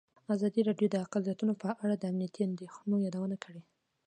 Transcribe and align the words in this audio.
ازادي 0.35 0.61
راډیو 0.69 0.87
د 0.91 0.95
اقلیتونه 1.05 1.53
په 1.63 1.69
اړه 1.83 1.95
د 1.97 2.03
امنیتي 2.11 2.41
اندېښنو 2.49 2.95
یادونه 3.05 3.35
کړې. 3.43 3.61